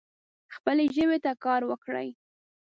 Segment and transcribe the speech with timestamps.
[0.55, 2.09] خپلې ژبې ته کار وکړئ